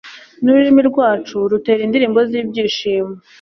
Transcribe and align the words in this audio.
n’ururimi 0.43 0.81
rwacu 0.89 1.35
rutera 1.51 1.81
indirimbo 1.83 2.19
z’ibyishimo 2.29 3.13